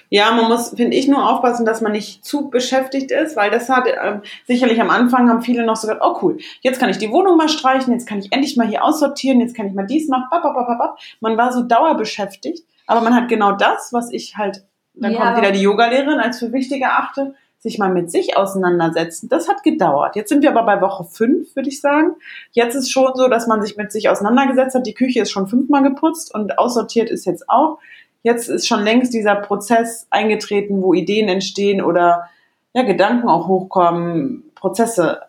[0.09, 3.69] Ja, man muss, finde ich, nur aufpassen, dass man nicht zu beschäftigt ist, weil das
[3.69, 6.97] hat ähm, sicherlich am Anfang haben viele noch so gesagt, oh cool, jetzt kann ich
[6.97, 9.85] die Wohnung mal streichen, jetzt kann ich endlich mal hier aussortieren, jetzt kann ich mal
[9.85, 10.97] dies machen, bap, bap, bap, bap.
[11.21, 15.19] Man war so dauerbeschäftigt, aber man hat genau das, was ich halt, dann ja.
[15.19, 19.29] kommt wieder die Yogalehrerin als für wichtig erachte, sich mal mit sich auseinandersetzen.
[19.29, 20.15] Das hat gedauert.
[20.15, 22.15] Jetzt sind wir aber bei Woche fünf, würde ich sagen.
[22.51, 24.85] Jetzt ist schon so, dass man sich mit sich auseinandergesetzt hat.
[24.85, 27.79] Die Küche ist schon fünfmal geputzt und aussortiert ist jetzt auch
[28.23, 32.29] jetzt ist schon längst dieser Prozess eingetreten, wo Ideen entstehen oder
[32.73, 35.21] ja, Gedanken auch hochkommen, Prozesse.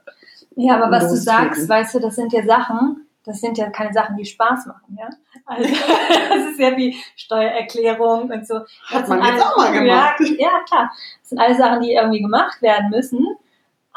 [0.57, 3.93] Ja, aber was du sagst, weißt du, das sind ja Sachen, das sind ja keine
[3.93, 5.09] Sachen, die Spaß machen, ja.
[5.45, 5.69] Also,
[6.29, 8.61] das ist ja wie Steuererklärung und so.
[8.87, 10.21] Hat man jetzt auch mal gemacht.
[10.21, 10.91] Ja, ja, klar.
[11.21, 13.27] Das sind alles Sachen, die irgendwie gemacht werden müssen.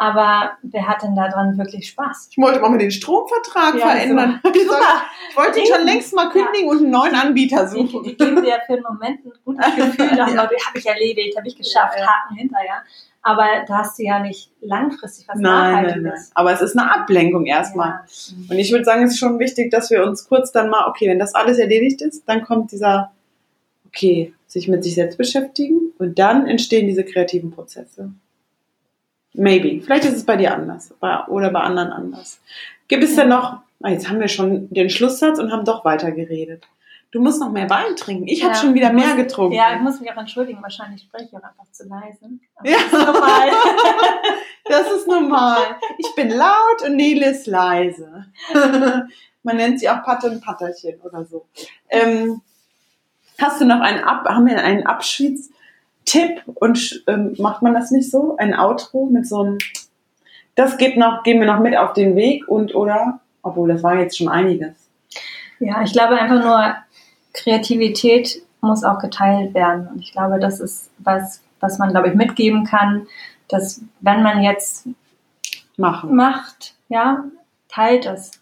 [0.02, 2.30] Aber wer hat denn daran wirklich Spaß?
[2.32, 4.40] Ich wollte mal mit den Stromvertrag ja, verändern.
[4.44, 4.60] Super.
[4.60, 5.02] Super.
[5.30, 6.72] Ich wollte ihn schon längst mal kündigen ja.
[6.72, 8.02] und einen neuen Anbieter suchen.
[8.02, 10.26] Die, die geben dir ja für einen Moment ein gutes Gefühl, ja.
[10.26, 12.82] habe ich erledigt, habe ich geschafft, Haken hinterher.
[13.22, 16.02] Aber da hast du ja nicht langfristig was nein, Nachhaltiges.
[16.02, 16.32] Nein, nein.
[16.34, 18.00] Aber es ist eine Ablenkung erstmal.
[18.50, 21.10] Und ich würde sagen, es ist schon wichtig, dass wir uns kurz dann mal, okay,
[21.10, 23.12] wenn das alles erledigt ist, dann kommt dieser,
[23.86, 28.14] okay, sich mit sich selbst beschäftigen und dann entstehen diese kreativen Prozesse.
[29.34, 29.82] Maybe.
[29.84, 32.42] Vielleicht ist es bei dir anders oder bei anderen anders.
[32.88, 36.12] Gibt es denn noch, ah, jetzt haben wir schon den Schlusssatz und haben doch weiter
[36.12, 36.66] geredet.
[37.12, 38.28] Du musst noch mehr Wein trinken.
[38.28, 39.54] Ich ja, habe schon wieder mehr getrunken.
[39.54, 40.62] Ja, ich muss mich auch entschuldigen.
[40.62, 42.30] Wahrscheinlich spreche ich auch einfach zu leise.
[42.56, 42.78] Aber ja.
[42.90, 43.50] Das ist normal.
[44.66, 45.58] das ist normal.
[45.98, 48.28] Ich bin laut und Nele ist leise.
[49.44, 51.46] Man nennt sie auch Patte und Patterchen oder so.
[51.90, 52.42] Ähm,
[53.40, 55.51] hast du noch einen Ab haben wir einen Abschieds
[56.06, 58.36] Tipp und ähm, macht man das nicht so?
[58.38, 59.58] Ein Outro mit so einem,
[60.56, 63.98] das geht noch, gehen wir noch mit auf den Weg und oder, obwohl das war
[63.98, 64.74] jetzt schon einiges.
[65.60, 66.76] Ja, ich glaube einfach nur,
[67.34, 69.88] Kreativität muss auch geteilt werden.
[69.88, 73.08] Und ich glaube, das ist was, was man, glaube ich, mitgeben kann,
[73.48, 74.88] dass wenn man jetzt
[75.78, 76.16] Machen.
[76.16, 77.24] macht, ja,
[77.68, 78.41] teilt es.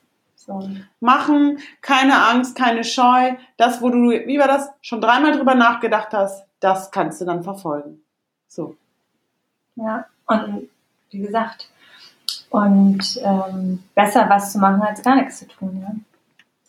[1.00, 3.36] Machen, keine Angst, keine Scheu.
[3.58, 7.44] Das, wo du, wie war das, schon dreimal drüber nachgedacht hast, das kannst du dann
[7.44, 8.02] verfolgen.
[8.48, 8.76] So.
[9.76, 10.70] Ja, und
[11.12, 11.70] wie gesagt,
[12.50, 16.04] und ähm, besser was zu machen, als gar nichts zu tun.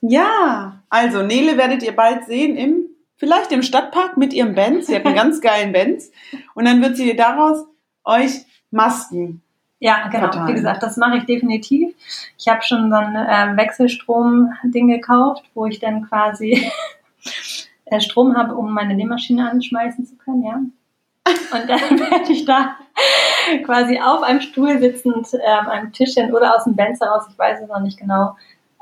[0.00, 0.08] Ja?
[0.08, 2.84] ja, also Nele werdet ihr bald sehen im,
[3.16, 4.86] vielleicht im Stadtpark mit ihrem Benz.
[4.86, 6.10] Sie hat einen ganz geilen Benz.
[6.54, 7.64] Und dann wird sie daraus
[8.04, 9.42] euch Masken
[9.80, 10.24] Ja, genau.
[10.24, 10.48] Verteilen.
[10.48, 11.94] Wie gesagt, das mache ich definitiv.
[12.38, 16.70] Ich habe schon so ein äh, Wechselstrom-Ding gekauft, wo ich dann quasi
[17.86, 20.60] äh, Strom habe, um meine Nähmaschine anschmeißen zu können, ja.
[21.52, 22.76] Und dann werde ich da
[23.64, 27.62] quasi auf einem Stuhl sitzend, äh, einem Tischchen oder aus dem Benz heraus, ich weiß
[27.62, 28.36] es noch nicht genau,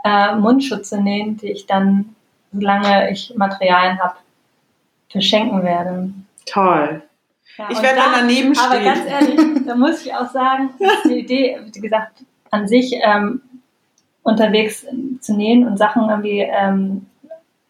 [0.05, 2.17] äh, Mundschutze nähen, die ich dann,
[2.53, 4.17] solange ich Materialien habe,
[5.11, 6.13] verschenken werde.
[6.45, 7.03] Toll.
[7.59, 8.85] Ja, Ich werde dann daneben Aber stehen.
[8.85, 10.71] ganz ehrlich, da muss ich auch sagen,
[11.05, 13.43] die Idee, wie gesagt, an sich ähm,
[14.23, 14.87] unterwegs
[15.21, 17.07] zu nähen und Sachen irgendwie ähm,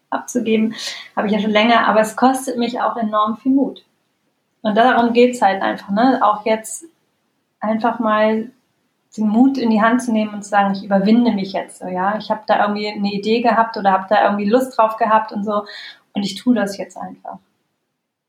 [0.09, 0.75] abzugeben,
[1.15, 3.83] habe ich ja schon länger, aber es kostet mich auch enorm viel Mut.
[4.61, 6.19] Und darum geht's halt einfach, ne?
[6.21, 6.85] Auch jetzt
[7.59, 8.51] einfach mal
[9.17, 11.87] den Mut in die Hand zu nehmen und zu sagen, ich überwinde mich jetzt so,
[11.87, 12.17] ja.
[12.17, 15.43] Ich habe da irgendwie eine Idee gehabt oder habe da irgendwie Lust drauf gehabt und
[15.43, 15.63] so.
[16.13, 17.39] Und ich tue das jetzt einfach.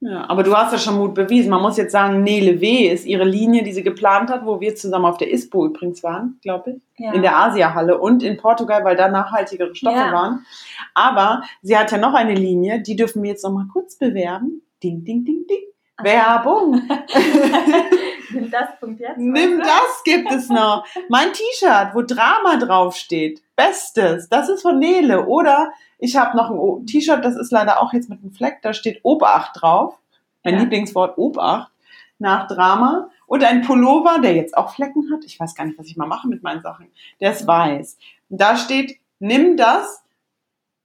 [0.02, 1.50] Ja, aber du hast ja schon Mut bewiesen.
[1.50, 2.88] Man muss jetzt sagen, Nele W.
[2.88, 6.38] ist ihre Linie, die sie geplant hat, wo wir zusammen auf der ISPO übrigens waren,
[6.42, 6.82] glaube ich.
[6.96, 7.12] Ja.
[7.12, 10.10] In der Asiahalle und in Portugal, weil da nachhaltigere Stoffe Ja.
[10.12, 10.46] waren.
[10.94, 14.62] Aber sie hat ja noch eine Linie, die dürfen wir jetzt noch mal kurz bewerben.
[14.82, 15.58] Ding, ding, ding, ding.
[16.02, 16.80] Werbung.
[18.32, 19.18] Nimm das Punkt jetzt.
[19.18, 20.86] Nimm das gibt es noch.
[21.10, 23.42] Mein T-Shirt, wo Drama draufsteht.
[23.56, 24.28] Bestes.
[24.30, 25.26] Das ist von Nele.
[25.26, 28.60] Oder ich habe noch ein T-Shirt, das ist leider auch jetzt mit einem Fleck.
[28.62, 29.98] Da steht Obacht drauf.
[30.42, 30.60] Mein Ja.
[30.60, 31.70] Lieblingswort Obacht.
[32.18, 33.10] Nach Drama.
[33.26, 35.24] Und ein Pullover, der jetzt auch Flecken hat.
[35.24, 36.90] Ich weiß gar nicht, was ich mal mache mit meinen Sachen.
[37.20, 37.98] Der ist weiß.
[38.28, 40.02] Und da steht, nimm das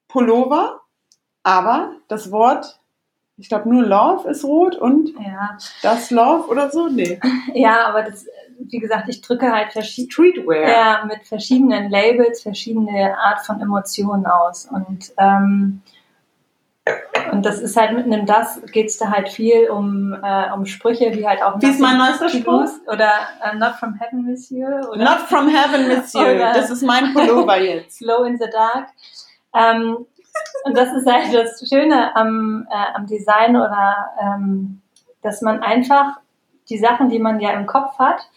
[0.08, 0.82] Pullover.
[1.44, 2.80] Aber das Wort,
[3.38, 5.58] ich glaube nur Love ist rot und Ja.
[5.82, 6.88] das Love oder so.
[6.88, 7.20] Nee.
[7.54, 8.26] ja, aber das,
[8.60, 10.70] wie gesagt, ich drücke halt verschiedene Streetwear.
[10.70, 14.66] ja, mit verschiedenen Labels, verschiedene Art von Emotionen aus.
[14.72, 15.82] Und, ähm,
[17.32, 21.12] und das ist halt mit einem Das geht's da halt viel um, äh, um Sprüche,
[21.14, 22.70] wie halt auch Wie ist mein neuester Spruch?
[22.88, 23.10] Oder
[23.44, 24.88] äh, Not from Heaven, Monsieur.
[24.92, 26.36] Oder Not from heaven, Monsieur.
[26.54, 27.98] Das ist mein Pullover jetzt.
[27.98, 28.90] Slow in the Dark.
[29.54, 30.06] Ähm,
[30.66, 34.82] und das ist halt das Schöne am, äh, am Design oder ähm,
[35.22, 36.18] dass man einfach
[36.70, 38.30] die Sachen, die man ja im Kopf hat,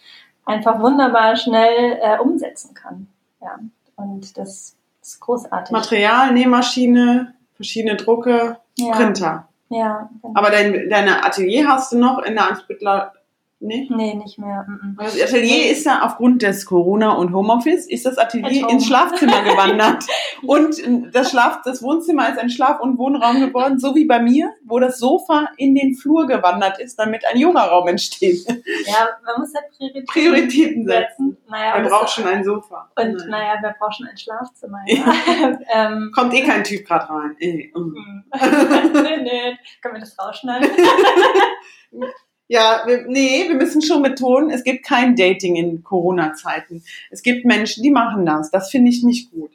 [0.45, 3.07] einfach wunderbar schnell äh, umsetzen kann.
[3.41, 3.59] Ja.
[3.95, 5.71] Und das ist großartig.
[5.71, 8.91] Material, Nähmaschine, verschiedene Drucke, ja.
[8.93, 9.47] Printer.
[9.69, 10.09] Ja.
[10.21, 10.33] genau.
[10.35, 13.13] Aber dein, deine Atelier hast du noch in der Ansbüttler.
[13.61, 13.87] Nee?
[13.89, 14.65] Nee, nicht mehr.
[14.67, 14.95] mm.
[14.97, 19.41] Das Atelier ist ja aufgrund des Corona und Homeoffice, ist das Atelier At ins Schlafzimmer
[19.43, 20.05] gewandert.
[20.43, 20.81] Und
[21.13, 24.79] das, Schlaf, das Wohnzimmer ist ein Schlaf- und Wohnraum geworden, so wie bei mir, wo
[24.79, 28.47] das Sofa in den Flur gewandert ist, damit ein Yogaraum entsteht.
[28.47, 31.37] Ja, man muss halt Prioritäten, Prioritäten setzen.
[31.49, 32.89] Naja, das- braucht schon ein Sofa.
[32.97, 33.29] Und Nein.
[33.29, 34.79] naja, wir brauchen schon ein Schlafzimmer.
[34.87, 35.13] Ja.
[35.73, 37.35] ähm, Kommt eh kein Typ gerade rein.
[37.39, 37.77] Ey, mm.
[37.77, 38.23] hm.
[39.03, 39.57] nee, nee.
[39.81, 40.69] Können wir das rausschneiden?
[42.51, 46.83] Ja, wir, nee, wir müssen schon betonen, es gibt kein Dating in Corona-Zeiten.
[47.11, 48.49] Es gibt Menschen, die machen das.
[48.49, 49.51] Das finde ich nicht gut.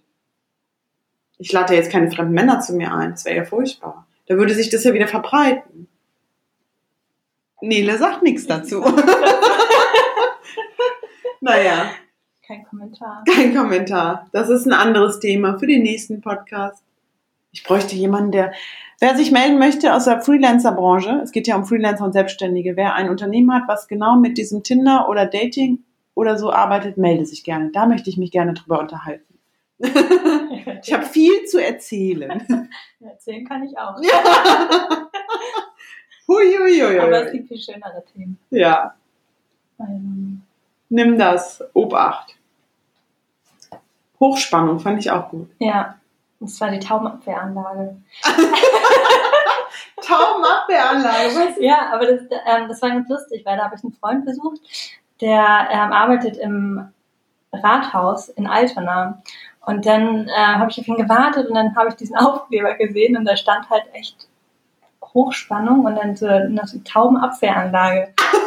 [1.38, 3.11] Ich lade ja jetzt keine fremden Männer zu mir ein.
[3.11, 4.07] Das wäre ja furchtbar.
[4.26, 5.88] Da würde sich das ja wieder verbreiten.
[7.61, 8.80] Nele sagt nichts dazu.
[11.40, 11.90] naja,
[12.46, 13.24] Kein Kommentar.
[13.28, 14.28] kein Kommentar.
[14.33, 16.85] Das ist ein anderes Thema für den nächsten Podcast.
[17.50, 18.52] Ich bräuchte jemanden, der,
[19.05, 22.95] wer sich melden möchte aus der Freelancer-Branche, es geht ja um Freelancer und Selbstständige, wer
[22.95, 27.45] ein Unternehmen hat, was genau mit diesem Tinder oder Dating oder so arbeitet, melde sich
[27.45, 27.71] gerne.
[27.71, 29.38] Da möchte ich mich gerne drüber unterhalten.
[30.83, 32.69] Ich habe viel zu erzählen.
[33.01, 33.97] Erzählen kann ich auch.
[36.27, 38.38] Hui, hui, hui, Aber es gibt viel schönere Themen.
[38.49, 38.95] Ja,
[39.79, 40.40] Ähm,
[40.88, 41.62] nimm das.
[41.75, 42.37] Obacht.
[44.19, 45.51] Hochspannung fand ich auch gut.
[45.59, 45.97] ja,
[46.44, 47.96] das war die Taubenabwehranlage.
[50.07, 51.54] Taubenabwehranlage.
[51.61, 54.61] Ja, aber das, ähm, das war ganz lustig, weil da habe ich einen Freund besucht,
[55.20, 56.88] der ähm, arbeitet im
[57.52, 59.22] Rathaus in Altona.
[59.66, 63.16] Und dann äh, habe ich auf ihn gewartet und dann habe ich diesen Aufkleber gesehen
[63.16, 64.28] und da stand halt echt
[65.14, 66.26] Hochspannung und dann so
[66.64, 68.14] so Taubenabwehranlage.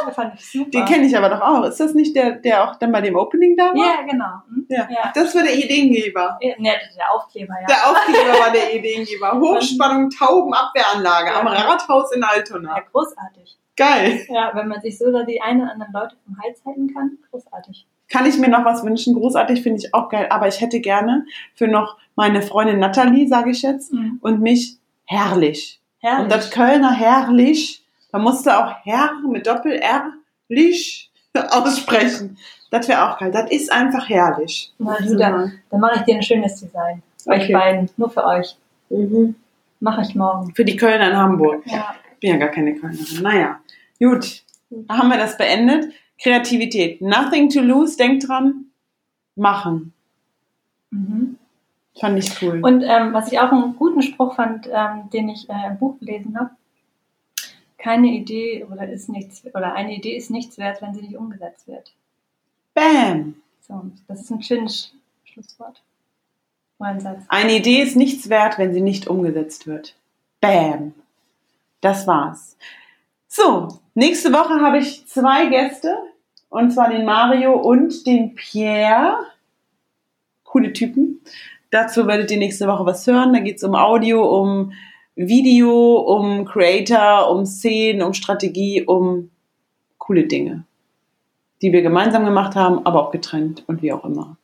[0.06, 0.70] Das fand ich, super.
[0.70, 1.64] Den kenne ich aber doch auch.
[1.64, 3.76] Ist das nicht der, der auch dann bei dem Opening da war?
[3.76, 4.42] Ja, genau.
[4.48, 4.66] Hm?
[4.68, 4.88] Ja.
[4.90, 5.12] Ja.
[5.14, 6.38] Das war der Ideengeber.
[6.40, 7.66] Ja, Ne, der Aufkleber, ja.
[7.66, 9.32] Der Aufkleber war der Ideengeber.
[9.40, 11.52] Hochspannung Taubenabwehranlage am Ja.
[11.52, 12.80] Rathaus in ja, Altona.
[12.92, 13.56] großartig.
[13.76, 14.26] Geil.
[14.28, 17.18] Ja, wenn man sich so da die einen oder anderen Leute vom Hals halten kann,
[17.30, 17.86] großartig.
[18.10, 19.14] Kann ich mir noch was wünschen?
[19.14, 20.26] Großartig finde ich auch geil.
[20.30, 24.18] Aber ich hätte gerne für noch meine Freundin Nathalie, sage ich jetzt, Mhm.
[24.20, 25.80] und mich herrlich.
[26.00, 26.24] Herrlich.
[26.24, 27.79] Und das Kölner herrlich,
[28.12, 30.12] da musste auch Herr mit Doppel-R
[30.48, 31.10] lich
[31.50, 32.36] aussprechen.
[32.70, 33.30] Das wäre auch geil.
[33.32, 34.72] Das ist einfach herrlich.
[34.78, 37.02] Na, du, dann, dann mache ich dir ein schönes Design.
[37.26, 37.52] Euch Okay.
[37.52, 38.56] beiden, nur für euch.
[38.90, 39.34] Mhm.
[39.80, 40.54] Mache ich morgen.
[40.54, 41.62] Für die Kölner in Hamburg.
[41.66, 41.94] Ja.
[42.20, 43.22] bin ja gar keine Kölnerin.
[43.22, 43.60] Naja,
[43.98, 44.42] gut.
[44.70, 45.92] Da haben wir das beendet.
[46.22, 47.00] Kreativität.
[47.00, 48.66] Nothing to lose, denk dran.
[49.36, 49.92] Machen.
[50.90, 51.36] Mhm.
[51.98, 52.60] Fand ich cool.
[52.62, 55.98] Und ähm, was ich auch einen guten Spruch fand, ähm, den ich äh, im Buch
[55.98, 56.50] gelesen habe,
[57.80, 61.66] keine Idee oder ist nichts oder eine Idee ist nichts wert, wenn sie nicht umgesetzt
[61.66, 61.92] wird.
[62.74, 63.36] Bam!
[63.66, 64.92] So, das ist ein schönes
[65.24, 65.82] Schlusswort.
[66.78, 67.22] Ein Satz.
[67.28, 69.96] Eine Idee ist nichts wert, wenn sie nicht umgesetzt wird.
[70.40, 70.94] Bam!
[71.80, 72.56] Das war's.
[73.28, 75.98] So, nächste Woche habe ich zwei Gäste.
[76.48, 79.18] Und zwar den Mario und den Pierre.
[80.42, 81.20] Coole Typen.
[81.70, 83.32] Dazu werdet ihr nächste Woche was hören.
[83.32, 84.72] Da geht's um Audio, um
[85.28, 89.30] Video, um Creator, um Szenen, um Strategie, um
[89.98, 90.64] coole Dinge,
[91.62, 94.36] die wir gemeinsam gemacht haben, aber auch getrennt und wie auch immer.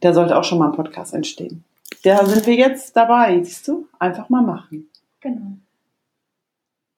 [0.00, 1.64] Da sollte auch schon mal ein Podcast entstehen.
[2.04, 3.86] Da sind wir jetzt dabei, siehst du?
[3.98, 4.88] Einfach mal machen.
[5.20, 5.58] Genau.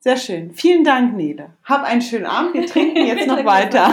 [0.01, 0.53] Sehr schön.
[0.53, 1.51] Vielen Dank, Nele.
[1.64, 2.55] Hab einen schönen Abend.
[2.55, 3.91] Wir trinken jetzt noch weiter.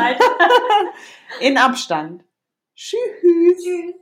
[1.41, 2.23] In Abstand.
[2.75, 2.99] Tschüss.
[3.63, 3.95] Tschüss.